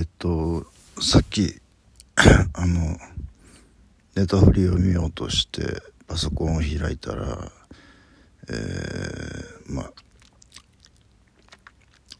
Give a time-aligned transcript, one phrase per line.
[0.00, 0.64] えっと
[1.02, 1.60] さっき
[2.54, 2.96] あの
[4.14, 7.52] ネタフリを見ようとしてパソコンを開いたら
[8.48, 9.92] えー、まあ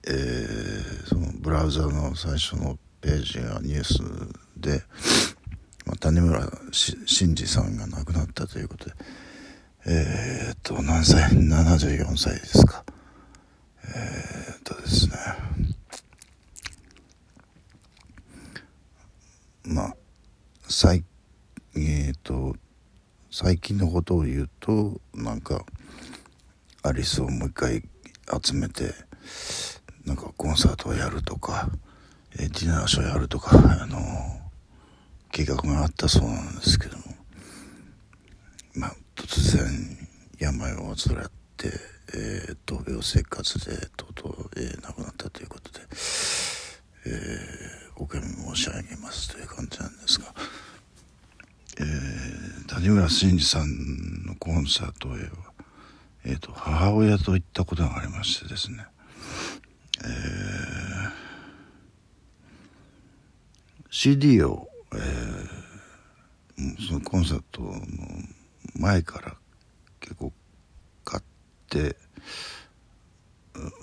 [0.09, 4.03] えー、そのブラウザの最初のページがニュース
[4.59, 4.83] で、
[5.87, 8.95] まあ、谷村新司さんが亡くなったということで
[9.87, 12.85] えー、っと何歳？74歳ですか
[13.85, 15.17] えー、っとですね
[19.71, 19.97] まあ
[20.73, 21.05] 最
[21.75, 22.55] えー、と
[23.29, 25.65] 最近のことを言うとなんか
[26.85, 27.83] アリスをもう一回
[28.41, 28.95] 集めて
[30.07, 31.69] なんかコンサートをやるとか、
[32.39, 33.51] え、ディナーショーやるとか
[33.83, 33.99] あの
[35.33, 37.03] 計画があったそうなんですけども
[38.75, 39.99] まあ突然
[40.39, 41.73] 病を患って、
[42.15, 45.81] えー、闘病生活でとうとう、えー、亡くなったということで、
[47.07, 50.33] えー、ご懸命申し上げますという感じなんですが。
[51.79, 55.19] えー、谷村新司さんのコンサートへは、
[56.25, 58.85] えーと、母親と行ったことがありましてですね、
[60.05, 61.13] えー、
[63.91, 67.73] CD を、えー、そのコンサートの
[68.75, 69.35] 前から
[70.01, 70.33] 結構
[71.05, 71.23] 買っ
[71.69, 71.97] て、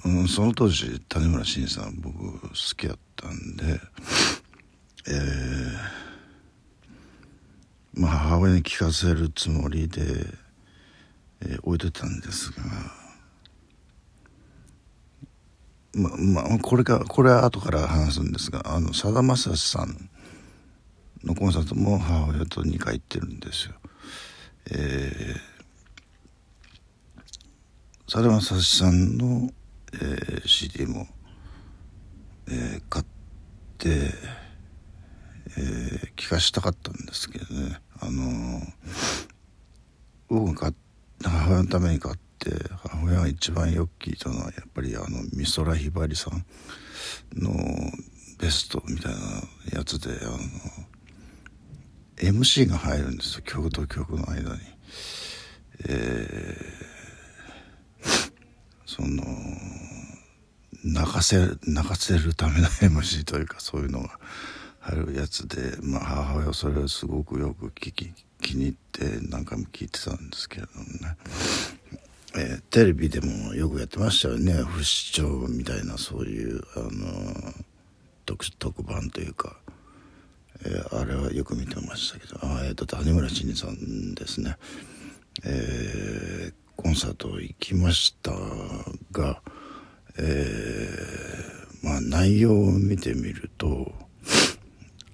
[0.06, 3.80] うん、その当時谷村新司さん僕好きだったんで
[5.08, 5.97] えー
[7.97, 10.02] まあ、母親に聞かせるつもりで、
[11.41, 12.63] えー、置いてたんですが、
[15.95, 20.09] ままあ、これかこれは後から話すんですがあのさだまさしさん
[21.23, 23.73] のコンサートも母親と2回行ってるんですよ。
[24.69, 29.50] えー、さだまさしさんの、
[29.94, 31.08] えー、CD も、
[32.47, 33.05] えー、買っ
[33.80, 34.11] て、
[35.58, 38.61] えー、聞かしたかったんですけどねあの
[40.28, 40.72] 僕が
[41.23, 42.51] 母親のために買って
[42.84, 46.46] 母親が一番よく聞いたのはやっぱりあの美空ひばりさん
[47.35, 47.51] の
[48.40, 49.19] ベストみたいな
[49.79, 50.38] やつであの
[52.17, 54.62] MC が入るんですよ曲と曲の間に。
[55.88, 58.22] えー、
[58.85, 59.23] その
[60.84, 64.19] 泣かせ泣かせるための MC というかそういうのが
[64.90, 71.18] あるやつで、まあ、母親はそれをすごくよく聞き気に入って何回も聞いてたんですけれどもね、
[72.38, 74.53] えー、テレビでもよくやってましたよね。
[74.53, 77.53] 不死鳥みたいなそういうあの
[78.26, 79.58] 特特番というか、
[80.64, 82.40] えー、あれはよく見てましたけど。
[82.42, 84.56] あえっ、ー、と谷村新司さんですね、
[85.44, 88.31] えー、コンサート行きました
[89.12, 89.42] が、
[90.18, 94.06] えー、まあ内容を見てみると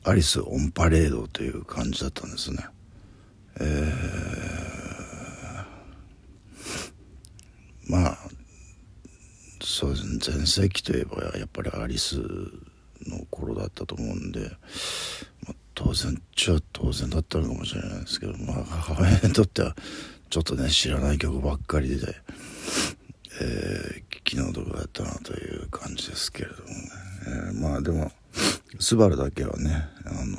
[0.03, 2.65] アリス・オン・パレードという感じだったんですね。
[3.59, 8.17] えー、まあ
[9.61, 14.49] そうですね全盛期といえばやっぱりアリスの頃だったと思うんで、
[15.45, 19.75] まあ、当然っちゃ当然だったのかもしれないですけど、まあ、母親にとっては
[20.29, 22.15] ちょっとね知らない曲ばっかりで、
[23.41, 26.75] えー、気の毒だったなという感じですけれどもね、
[27.27, 28.11] えー、まあでも
[28.79, 30.37] 「スバルだけはね、あの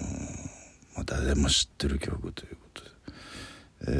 [0.94, 2.91] まあ、誰でも知ってる曲ということで、
[3.88, 3.93] え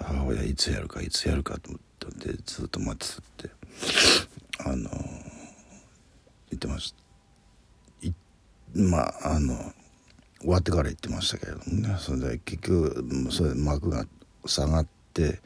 [0.00, 4.88] ー、母親いつやるかいつやるかと思ってずっと待ってたってあの
[6.50, 7.06] 言ってました。
[8.74, 9.56] まああの
[10.40, 11.96] 終わってから言ってましたけれどもね。
[11.98, 14.06] それで結局それ幕が
[14.44, 15.40] 下がって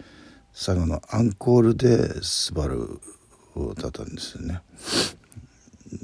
[0.53, 3.01] 最後のアンコールで「スバル
[3.55, 4.63] を歌ったんですよね。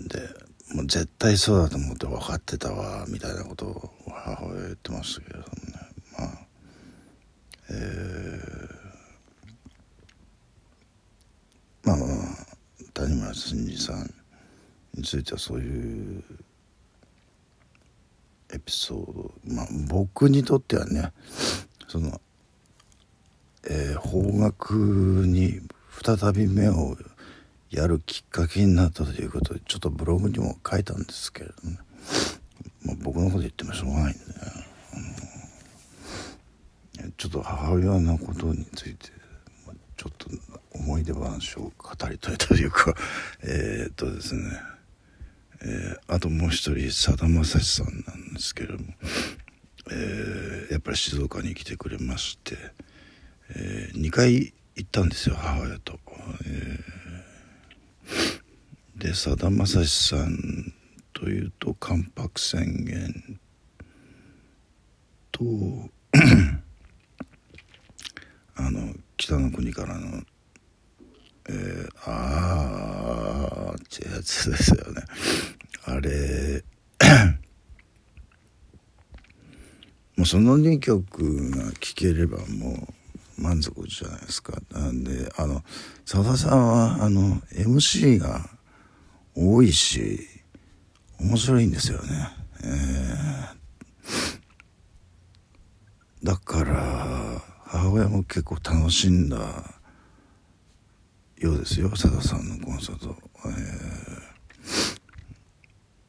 [0.09, 3.05] でもう絶対そうだと思って分かってたわ。
[3.09, 5.39] みたいなことを母親言ってましたけど。
[5.39, 5.51] もね
[6.19, 6.47] まあ
[7.69, 12.09] えー、まあまあ
[12.95, 14.13] 谷村新司さん
[14.95, 16.25] についてはそういう
[18.53, 19.35] エピソード。
[19.55, 21.13] まあ僕にとってはね
[21.89, 22.21] その、
[23.69, 24.75] えー、方角
[25.27, 25.61] に
[26.03, 26.97] 再び目を
[27.77, 31.79] やるきっかけになったということでちょっとブログにも書いたんですけれどね、
[32.83, 34.21] まあ、僕のこと言ってもしょうがないんで、
[37.03, 39.11] ね、ちょっと母親のことについて
[39.99, 40.31] ちょっと
[40.73, 42.95] 思い出話を語りたいというか。
[43.45, 44.43] えっとですね、
[45.63, 48.95] えー、あともう一人さだまさしさんなんですけれども、
[49.91, 52.57] えー、やっぱり静岡に来てくれまして、
[53.51, 56.01] えー、2回行ったんですよ母親と。
[56.47, 56.96] えー
[58.99, 60.73] でさだまさしさん
[61.13, 63.39] というと関白宣言
[65.31, 65.45] と
[68.57, 70.23] あの北の国からの
[71.49, 75.03] えー、あーってやつですよね。
[75.85, 76.65] あれ
[80.17, 82.93] もうその2曲が聴ければも
[83.39, 84.61] う満足じゃないですか。
[84.73, 85.63] なんであの
[86.05, 88.51] さださんはあの MC が
[89.37, 90.27] 多いし
[91.21, 92.29] 面白いんですよね、
[92.65, 99.37] えー、だから母親も結構楽しんだ
[101.39, 103.49] ようですよさださんのコンサート、え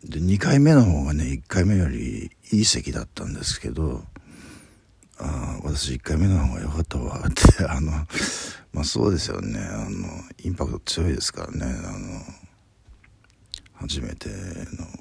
[0.07, 4.03] ー、で2回目の方がね1回目よりいい席だったんですけど
[5.19, 7.23] あ私1回目の方が良かったわ。
[7.27, 7.91] ってあの
[8.71, 9.59] まあそうですよね。
[9.59, 10.07] あの
[10.43, 11.65] インパクト強いですからね。
[11.65, 12.21] あの
[13.79, 14.35] 初めての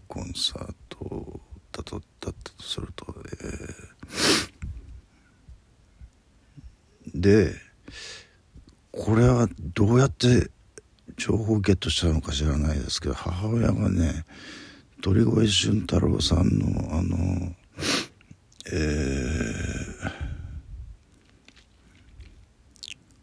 [0.06, 1.40] コンサート
[1.72, 3.06] だとだったとすると、
[7.06, 7.54] えー、で
[8.92, 10.50] これはどうやって
[11.16, 14.24] 情報をゲットしたのか知らないですけど母親がね
[15.02, 17.16] 鳥越俊太郎さんのあの
[18.68, 20.10] えー、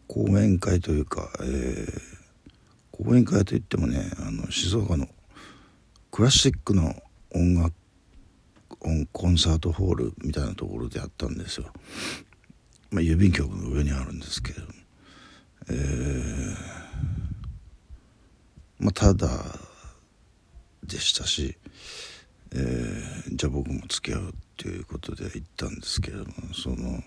[0.06, 2.00] 講演会というか、えー、
[2.90, 5.06] 講演会といってもねあの静岡の
[6.14, 6.94] クラシックの
[7.34, 7.74] 音楽
[9.10, 11.66] コンサートホールみたいなところでやったんですよ。
[12.92, 14.66] まあ、郵便局の上にあるんですけれど、
[15.70, 16.54] えー、
[18.78, 19.28] まあただ
[20.84, 21.56] でしたし、
[22.52, 27.02] えー、じゃあ僕も付き合うっていうことで行ったんですけれどもその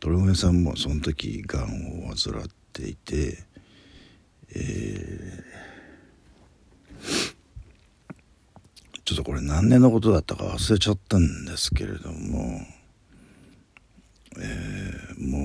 [0.00, 3.44] 鳥越さんもその時がんを患っていて、
[4.52, 5.69] えー、
[9.10, 12.60] ちょっとこれ何年のことだったか忘れちゃったんですけれども、
[14.38, 15.40] えー、も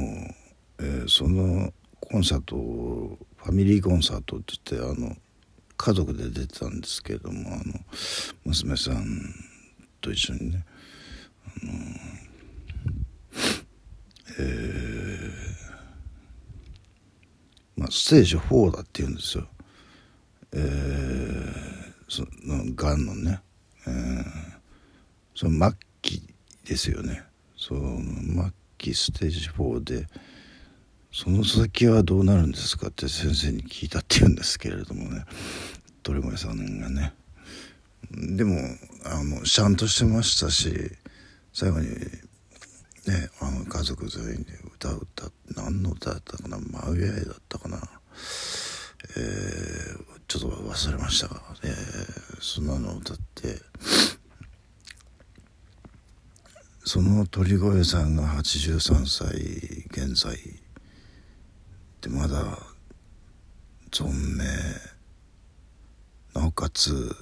[0.80, 5.16] う、えー、そのコンサートファミリーコンサートって言ってあの
[5.78, 7.64] 家族で出てたんですけれどもあの
[8.44, 9.34] 娘さん
[10.00, 10.64] と一緒にね
[11.64, 11.74] あの
[14.38, 15.32] えー、
[17.78, 19.48] まあステージ4だって言うんですよ。
[20.54, 21.52] えー、
[22.08, 23.42] そのがんのね、
[23.88, 24.24] えー、
[25.36, 26.34] その末期
[26.66, 27.24] ですよね。
[27.58, 28.00] その
[28.44, 30.08] 末期ステージ4で
[31.12, 35.26] その先はどうなるんですかって先生に聞いたって言うんですけれどもね。
[36.04, 37.14] 鳥越さんがね。
[38.12, 38.60] でも
[39.06, 40.92] あのちゃんとしてましたし
[41.54, 41.96] 最後にね
[43.42, 47.78] あの家族全員で歌う歌何の歌だったかな「真上だったかな」
[49.18, 53.60] えー、ちょっと忘れましたが、えー、そんなのを歌って
[56.84, 59.38] その鳥越さんが83歳
[59.90, 60.38] 現在
[62.02, 62.58] でまだ
[63.92, 64.46] 存命
[66.34, 67.16] なおかつ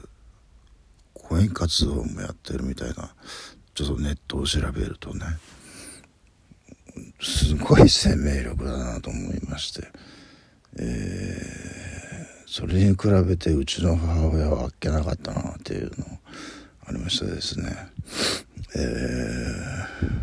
[1.14, 3.14] 講演活動もやってるみたいな
[3.74, 5.26] ちょっとネットを調べるとね
[7.22, 9.88] すごい生命力だなと思いまして、
[10.78, 11.33] えー、
[12.54, 16.06] それに比べてうちの母親はあっけなかったなっていうの
[16.86, 17.76] ありましたですね。
[18.76, 20.14] えー、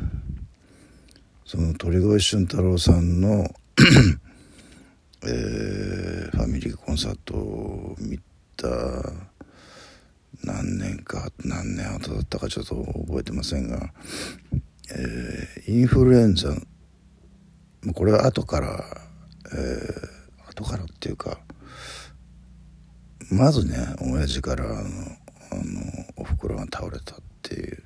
[1.44, 3.52] その鳥越俊太郎さんの
[5.26, 8.20] えー、ファミリーコンサートを見
[8.56, 8.68] た
[10.44, 12.76] 何年か何年後だったかちょっと
[13.08, 13.92] 覚えてませんが、
[14.92, 16.54] えー、インフルエンザ
[17.92, 18.84] これは後から、
[19.52, 21.40] えー、後からっていうか
[23.30, 25.62] まずね親父からあのあの
[26.16, 27.82] おふくろが倒れたっていう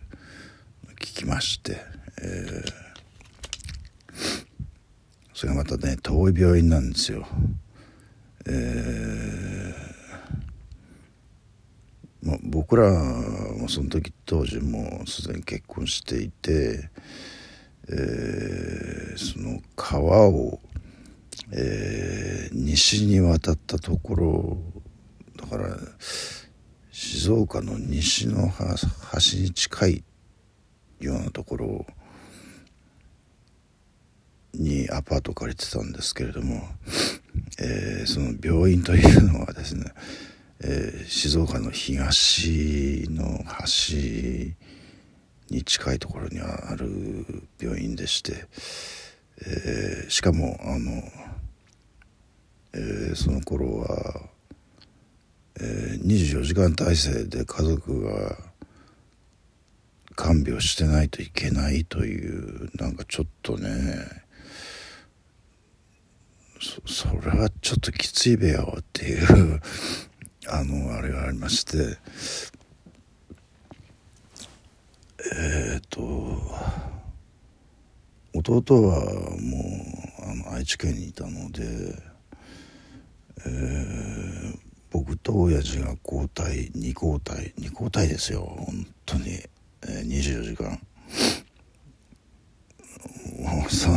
[1.00, 1.76] 聞きまして、
[2.22, 2.72] えー、
[5.34, 7.26] それがまたね遠い病院なんですよ。
[8.46, 9.94] えー
[12.24, 16.88] ま、僕らもその時当時もうすでに結婚していて、
[17.88, 20.58] えー、その川を、
[21.52, 24.58] えー、西に渡ったところ
[25.56, 25.76] から
[26.90, 30.04] 静岡の西の端に近い
[31.00, 31.86] ようなところ
[34.54, 36.62] にアパート借りてたんですけれども、
[37.58, 39.92] えー、その病院というのはですね
[40.66, 44.54] えー、静岡の東の端
[45.50, 48.46] に近いところにある病院でして、
[49.46, 51.02] えー、しかもあの、
[52.72, 54.33] えー、その頃は
[55.64, 58.36] えー、24時間体制で家族が
[60.14, 64.24] 看病してないといけないというなんかちょっとね
[66.86, 69.60] それはちょっときついべよっていう
[70.48, 71.98] あのあれがありまして
[75.32, 76.54] えっ、ー、と
[78.34, 79.04] 弟は
[79.40, 79.58] も
[80.20, 81.62] うあの愛知県にいたので、
[83.46, 84.63] えー、
[84.94, 88.42] 僕と親父が交代2交代2交代ですよ。
[88.42, 89.40] 本当に、
[89.82, 90.80] えー、24時間。
[93.40, 93.88] もうそ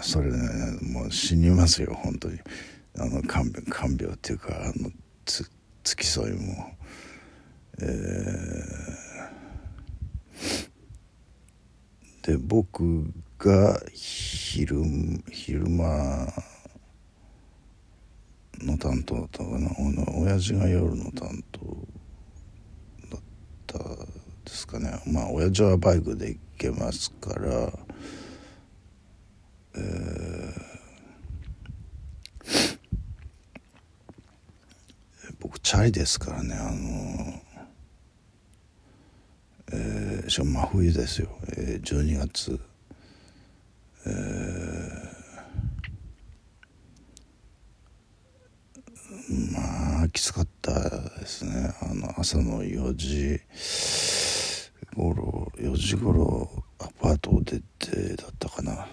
[0.00, 0.38] それね
[0.80, 1.92] もう死にますよ。
[2.02, 2.38] 本当に。
[2.98, 4.90] あの看病看病っていうかあの
[5.26, 5.50] つ
[5.84, 6.72] 付き添いも。
[7.82, 14.82] えー、で僕が昼
[15.30, 16.32] 昼間
[18.60, 19.70] の担当だったかな。
[20.16, 21.60] 親父が夜の担当
[23.10, 23.20] だっ
[23.66, 24.06] たで
[24.46, 25.00] すかね。
[25.06, 27.72] まあ親父はバイクで行けますから
[29.76, 30.54] えー、
[35.38, 36.54] 僕チャリですからね。
[36.54, 37.42] あの
[39.70, 42.58] えー、しかも真冬ですよ、えー、12月。
[44.06, 50.72] えー、まあきつかった
[51.20, 51.72] ですね。
[51.80, 53.40] あの朝の4時
[54.96, 58.88] 頃4時頃アパートを出てだったかな。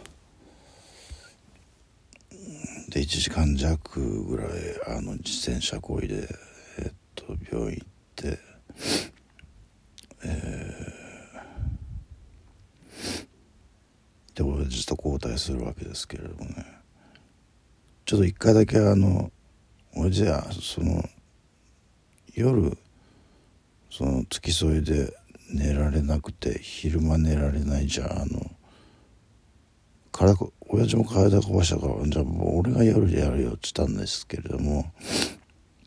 [2.90, 4.50] で1時間弱ぐらい
[4.98, 6.30] あの自転車こいで、
[6.78, 8.40] えっと、病院行って
[10.24, 16.68] えー、で親父と交代するわけですけれどもね。
[18.06, 19.32] ちょっと一回だけあの
[19.96, 21.04] 親父はその
[22.36, 22.78] 夜
[23.90, 25.14] その付き添いで
[25.54, 28.52] 寝られなくて昼間寝られないじゃあの
[30.12, 30.36] 体
[30.68, 34.86] 親父も体壊したからじゃあもう俺が夜でやるよっつったんですけれども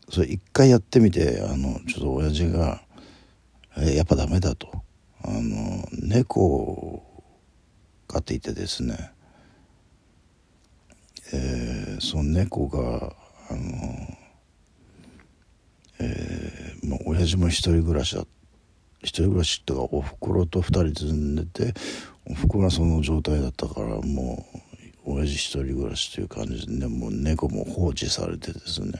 [0.09, 2.81] それ一回やってみてあのちょっと親父が
[3.77, 4.83] 「えやっぱダメだ」と。
[5.21, 7.23] あの猫を
[8.07, 9.11] 飼っていてですね。
[11.33, 13.13] えー、その猫が
[13.49, 14.17] あの
[16.89, 18.25] えー、もう親父も一人暮らしだ
[19.01, 21.73] 一人暮らしっていうかおふくろと二人住んでて
[22.25, 24.45] おふくろはその状態だったからも
[25.05, 28.91] う親父一人暮らしという感じでねもう猫も放置されてですね。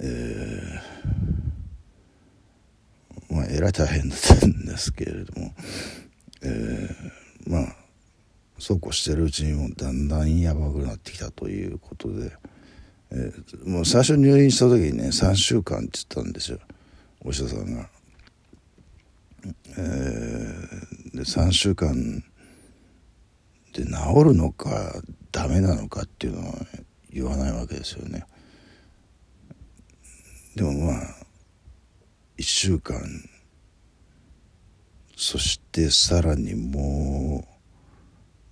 [0.00, 5.52] えー、まあえらい大変だったんですけれども
[6.42, 7.76] えー、まあ
[8.58, 12.32] そうこうしてるうちにもだんだんやばくなってきたということで、
[13.16, 13.32] え、
[13.64, 16.58] もう最初入院した時にね3週間って言ったんですよ
[17.24, 17.88] お医者さんが。
[19.76, 22.24] えー、で3週間
[23.72, 23.90] で治
[24.24, 26.54] るのかダメなのかっていうのは
[27.10, 28.26] 言わないわけですよね。
[30.56, 31.24] でもまあ
[32.38, 33.00] 1週間
[35.16, 37.46] そしてさらにも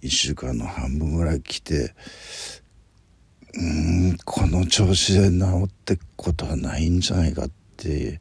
[0.03, 1.95] う1週間の半分ぐらい来て
[3.55, 8.21] うんこの調子で治ってことはないんじゃないかって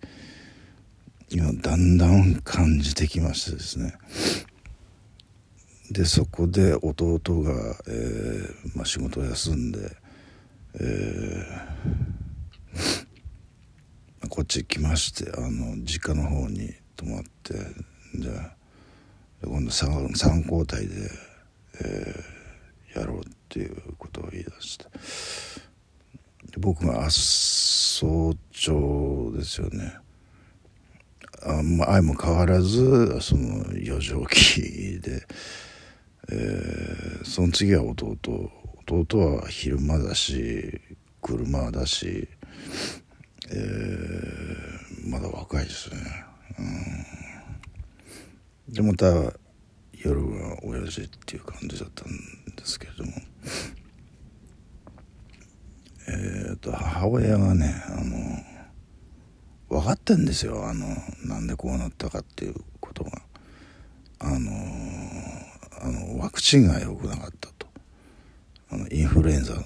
[1.30, 3.94] 今だんだん感じてきましてですね。
[5.90, 7.52] でそこで弟が、
[7.88, 9.80] えーまあ、仕事を休んで、
[10.76, 17.54] えー、こっち来ましてあの実家の方に泊まって
[18.16, 18.56] じゃあ
[19.44, 21.10] 今度 3, 3交代で、
[21.82, 23.41] えー、やろうって。
[23.52, 24.86] ていうことを言い出して。
[26.58, 29.94] 僕が早朝ですよね。
[31.44, 35.26] あまあ、相も変わらずその余剰期で、
[36.30, 38.16] えー、その次は弟。
[38.88, 40.82] 弟は昼間だし
[41.22, 42.28] 車だし、
[43.50, 45.98] えー、まだ若いですね、
[48.68, 49.06] うん、でまた
[50.04, 52.08] 夜は親父っていう感じだったん
[52.56, 53.31] ですけれども。
[56.08, 60.68] えっ、と母親がねあの分かってんですよ。
[60.68, 60.88] あの
[61.26, 63.12] なんでこうなったかっていうことが。
[64.20, 64.52] あの
[65.82, 67.68] あのワクチンが良くなかったと。
[68.70, 69.64] あのインフルエンザの。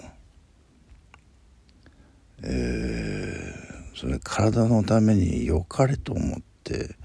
[2.44, 6.96] えー、それ体のために良かれと思って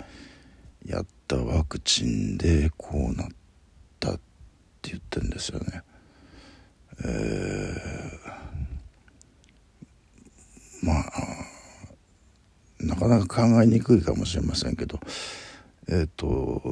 [0.85, 3.29] やったワクチンでこうなっ
[3.99, 4.15] たっ
[4.83, 5.83] て言ってんですよね。
[7.05, 11.05] えー、まあ
[12.81, 14.99] なかなか考えにくいかもしれませんけど
[15.89, 16.63] えっ、と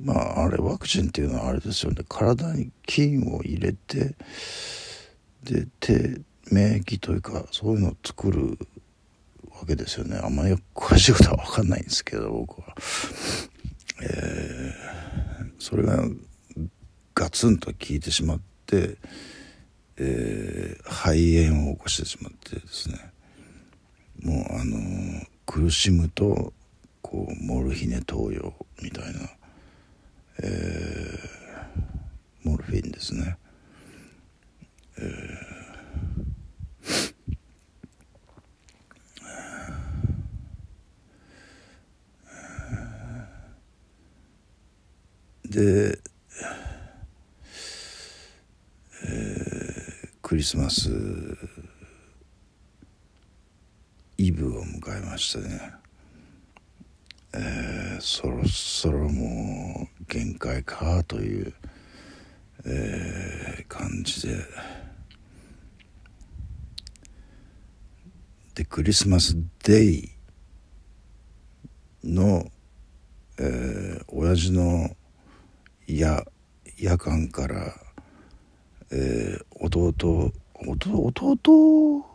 [0.00, 4.14] まああれワクチンっていうのはあれですよね体に菌を入れて
[5.44, 8.58] で手免疫というかそういうのを作る
[9.50, 12.74] わけですよねあんまり詳しいことは分かんないんですけど僕は。
[14.04, 16.04] えー、それが
[17.22, 18.96] ガツンと効いてしまって、
[19.96, 22.98] えー、肺炎を起こしてしまってですね
[24.24, 26.52] もうあのー、苦しむと
[27.00, 28.52] こうモルヒネ投与
[28.82, 29.20] みたいな、
[30.42, 33.36] えー、モルフィンですね。
[34.98, 35.52] えー
[45.52, 45.98] で、
[49.04, 50.88] えー、クリスマス
[54.16, 55.60] イブを迎えましたね、
[57.34, 61.52] えー、そろそろもう限界かという、
[62.64, 64.38] えー、感じで。
[68.54, 70.08] でクリスマスデイ
[72.02, 72.50] の、
[73.38, 74.96] えー、親父の
[75.86, 76.24] や
[76.78, 77.74] 夜間から、
[78.92, 80.32] えー、弟弟
[80.66, 82.08] 弟弟。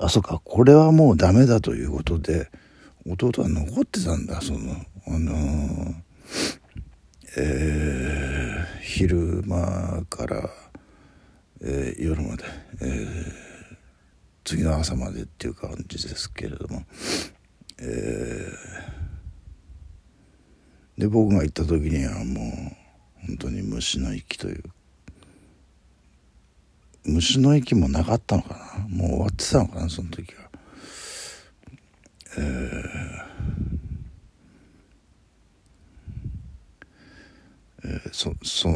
[0.00, 2.48] あそうかこれはもうダメだということで
[3.06, 4.76] 弟は残ってたんだその
[5.08, 5.94] あのー、
[7.36, 10.50] えー、昼間から、
[11.60, 12.44] えー、夜まで、
[12.80, 13.48] えー
[14.48, 16.82] 次の朝までっていう感じですけれども、
[17.78, 18.52] えー、
[20.98, 24.64] で僕が行った時にはもう本当に虫の息という
[27.04, 28.54] 虫の息もなかったのか
[28.88, 28.88] な？
[28.88, 29.88] もう終わってたのかな？
[29.88, 30.50] その時は。
[32.36, 33.28] えー
[37.84, 38.68] えー、そそ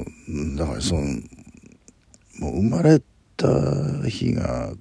[0.56, 1.02] だからその
[2.38, 3.02] もう生まれ
[3.36, 3.48] た
[4.08, 4.72] 日が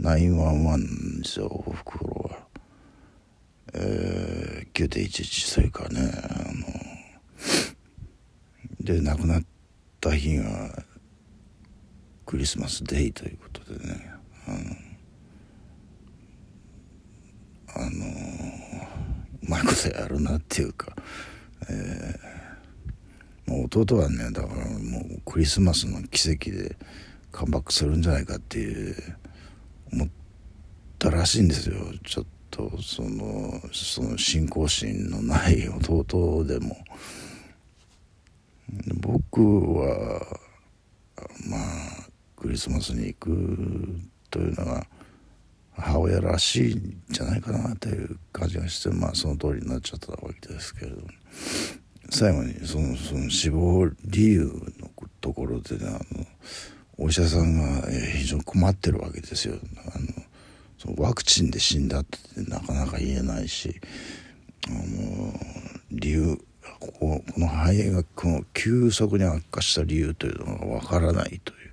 [0.00, 2.38] 911んですよおふくろは。
[3.72, 6.12] えー、9.11それからね
[8.80, 9.42] で亡くなっ
[10.00, 10.84] た日が
[12.24, 14.10] クリスマスデイということでね。
[14.46, 14.90] あの
[17.72, 18.06] あの
[19.42, 20.94] うまいことやるなっていうか、
[21.68, 26.76] えー、もう弟はねだからもうクリスマスの奇跡で
[27.30, 28.96] カムバックするんじゃないかっていう
[29.92, 30.08] 思っ
[30.98, 31.76] たらしいんですよ。
[32.04, 36.76] ちょっとそのその信仰心のない弟でも。
[38.96, 39.42] 僕
[39.74, 40.20] は
[41.48, 44.86] まあクリスマスに行くというのが
[45.72, 51.08] 母親らしいんじゃないかなという感じがしてまあその通りになっちゃったわけですけれども
[52.10, 54.44] 最後にそのその死亡理由
[54.80, 56.26] のところでねあの
[56.98, 59.54] お医者さんが非常に困ってるわけですよ。
[59.94, 60.06] あの
[60.76, 63.80] そのワクチンで死んだってなかなか言えないし
[64.68, 65.32] あの
[65.90, 66.38] 理由
[67.00, 71.72] この肺炎がこの急速に悪化した理由というのがわからないという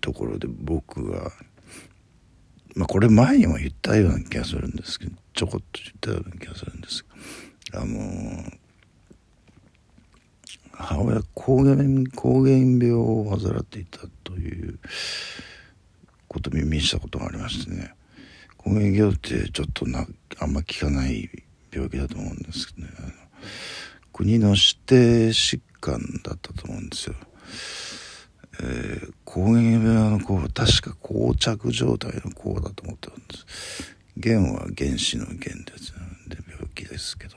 [0.00, 1.30] ところで僕が
[2.74, 7.04] まあこれ前にも言ったような気がするんですけどちょこっと言ったような気がするんです
[7.72, 8.42] あの
[10.72, 11.76] 母親膠原
[12.14, 14.78] 膠原病を患っていたという
[16.26, 17.94] ことを耳にしたことがありましてね。
[18.58, 20.06] 膠原病ってちょっとな
[20.38, 21.28] あんま聞かない
[21.72, 22.92] 病気だと思うんですけどね。
[24.12, 27.14] 国の指定疾患だったと思うんですよ。
[28.60, 33.96] えー、膠原病の子は確か膠着状態の子だと思ってるんです。
[34.20, 35.92] 原は原子の原です
[36.26, 37.36] で病気ですけど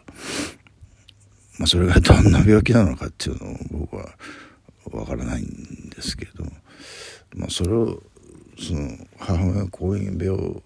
[1.62, 4.10] まあ、それがどんな病気なのかっていうのを僕は
[4.92, 6.44] わからないんですけど、
[7.36, 8.02] まあ、それを
[8.58, 10.64] その母親が膠原病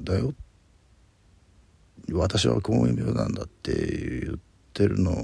[0.00, 0.32] だよ
[2.12, 4.38] 私は膠原病なんだって言っ
[4.76, 5.14] てるのを、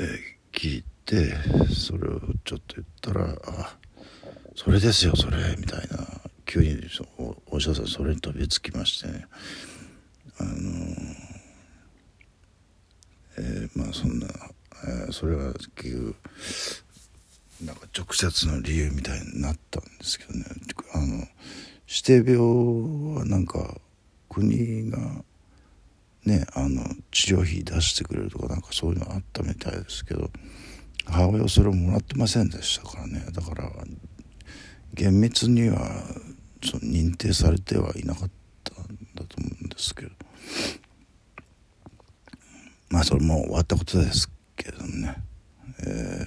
[0.00, 0.10] えー、
[0.52, 1.32] 聞いて
[1.72, 3.76] それをちょっと言ったら「あ
[4.56, 6.06] それですよそれ」みたいな
[6.44, 6.76] 急に
[7.46, 9.26] お医者さんそれに飛びつきましてね。
[10.38, 11.32] あのー
[13.38, 14.26] えー、まあそんな、
[14.84, 16.16] えー、それは結局
[17.64, 20.44] なんか直接の理由みたいになったんですけどね。
[20.94, 21.26] あの
[21.86, 22.36] 指定病
[23.16, 23.78] はなんか
[24.28, 25.24] 国が
[26.24, 30.30] ねあの治療費出してくれるとかなんかそういうのあったみたいですけど
[31.06, 33.26] 母親はそれをもらってませんでしたからね。
[33.32, 33.70] だから
[34.94, 36.02] 厳密には
[36.62, 38.30] その認定されてはいなかっ
[38.62, 40.10] たんだと思うんですけど。
[42.92, 45.16] まあそれも終わったことですけどね、
[45.80, 46.26] え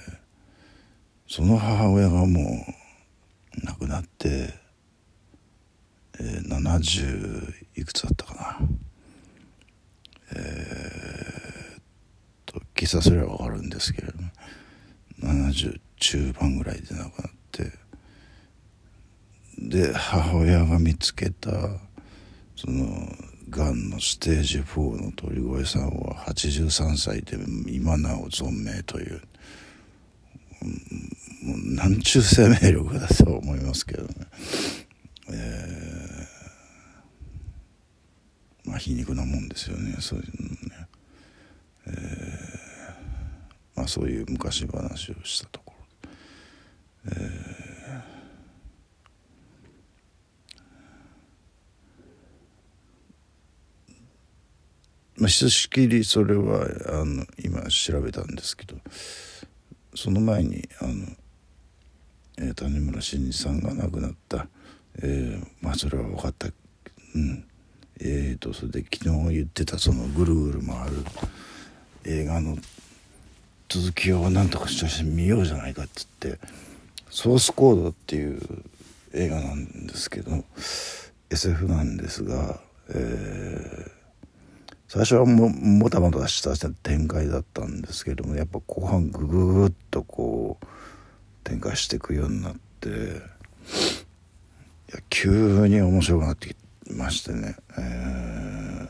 [1.28, 2.66] その母親がも
[3.62, 4.52] う亡くなって、
[6.18, 8.68] えー、70いくつだったかな。
[10.34, 14.30] えー、と計算すれば分かるんですけれども
[15.20, 17.72] 70中盤ぐらいで亡くなって
[19.58, 21.50] で母親が見つけた
[22.56, 23.08] その
[23.48, 29.22] がんのステージ4の鳥越さんは83歳で今なお存命という、
[31.42, 34.08] もうなんちゅう生命力だと思いますけどね、
[35.30, 36.15] えー、
[38.66, 40.88] まあ皮肉なもんですよねそういうのね、
[41.86, 41.94] えー、
[43.76, 45.72] まあそういう昔話をしたとこ
[46.04, 46.10] ろ、
[47.12, 47.66] えー
[55.18, 58.76] まあ、ひとしきりそれはあの今調べたんですけど
[59.94, 61.06] その前にあの、
[62.38, 64.46] えー、谷村新司さんが亡くなった、
[65.02, 66.48] えー、まあそれは分かった。
[67.14, 67.44] うん。
[68.00, 71.04] えーとそれで昨日言ってたそのぐるぐる回る
[72.04, 72.56] 映画の
[73.68, 76.38] 続きを何とかして見ようじゃないかっつって
[77.10, 78.40] 「ソースコード」っていう
[79.12, 80.44] 映画なんですけど
[81.30, 83.96] SF なんですが、えー
[84.88, 90.66] 最初はももたもたした展開だったんですけどもやっぱ後半グググッとこう
[91.42, 92.92] 展開していくようになってい
[94.92, 98.88] や急に面白くなってきてましてね、え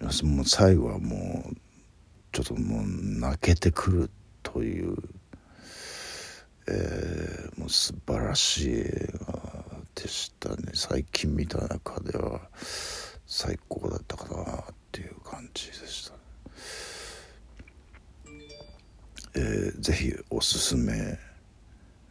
[0.00, 1.56] ー、もう最後はもう
[2.32, 4.10] ちょっともう泣けてくる
[4.42, 4.96] という、
[6.68, 12.40] えー、もう素晴らしい映画でしたね最近見た中では。
[13.28, 16.14] 最高だったかなっていう感じでした、
[19.34, 21.18] えー、ぜひおすすめ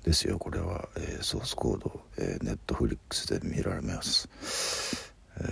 [0.07, 5.43] ですよこれは、えー、ソースコード、えー、ネットフリックスで見られます、え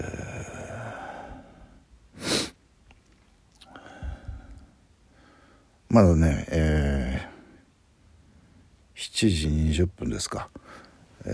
[2.22, 2.54] ー、
[5.90, 10.48] まだね、えー、7時20分ですか、
[11.26, 11.30] え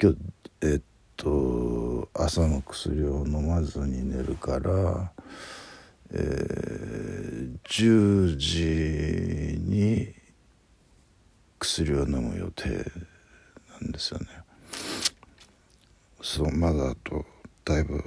[0.00, 0.18] ー、今日
[0.62, 0.82] えー、っ
[1.16, 5.12] と朝の薬を飲まずに寝るから、
[6.12, 10.14] えー、10時に
[11.58, 12.68] 薬を飲む予定
[13.80, 14.26] なんですよね。
[16.22, 17.24] そうまだあと
[17.64, 18.02] だいぶ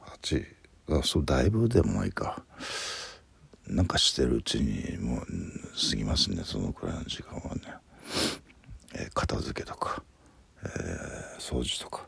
[0.00, 0.44] 8
[0.90, 2.42] あそうだいぶでもないか。
[3.66, 5.26] なんかしてるうちにもう
[5.90, 7.62] 過ぎますねそのくらいの時間はね、
[8.94, 10.02] えー、片付けとか、
[10.62, 12.06] えー、掃除とか。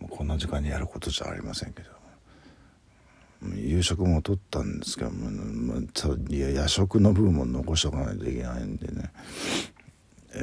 [0.00, 1.99] もうこんな時間にやることじゃありませんけど。
[3.42, 5.78] 夕食も取ったんですけども、まあ、
[6.28, 9.10] いや夜食の分も残しとかないといけないんでね。
[10.32, 10.38] え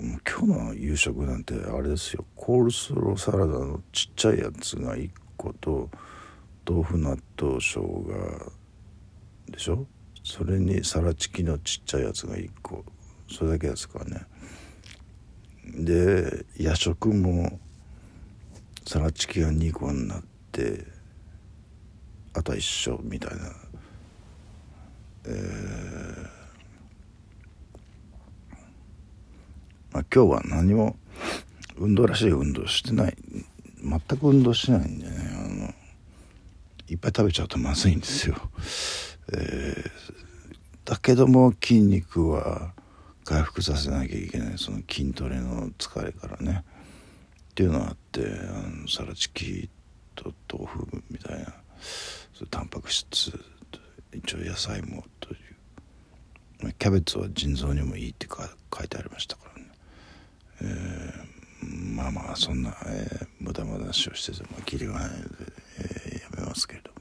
[0.00, 2.24] ー、今日の夕食なんてあれですよ。
[2.34, 5.90] コールスローサラダのちっちゃいやつが1個と
[6.66, 8.52] 豆腐納豆生姜
[9.50, 9.86] でしょ？
[10.24, 12.84] それにサラチキのちっちゃいやつが1個。
[13.30, 14.26] それだけですからね。
[15.64, 17.60] で夜食も
[18.88, 20.86] サラチキが2個になって
[22.32, 23.36] あとは一緒みたいな。
[25.26, 26.22] えー、
[29.92, 30.96] まあ、今日は何も
[31.76, 33.16] 運動らしい運動してない。
[33.82, 35.74] 全く運動してないんでねあの
[36.88, 38.36] いっぱい食べちゃうとまずいんですよ、
[39.32, 39.90] えー、
[40.86, 42.72] だけども筋肉は
[43.24, 44.54] 回復させなきゃいけない。
[44.56, 46.64] その筋トレの疲れからね。
[47.58, 49.68] っていうのがあってあのサラチキ
[50.14, 51.46] と豆腐みたいな
[52.32, 53.32] そタンパク質
[54.14, 55.36] 一応野菜もとい
[56.62, 59.68] うキャベツは腎臓にもいいってか書いてありましたからね、
[60.62, 65.18] えー、まあまあそんな、えー、無駄話をしててもきりがないので、
[65.80, 66.92] えー、やめますけれど